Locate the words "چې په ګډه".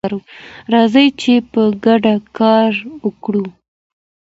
1.21-2.15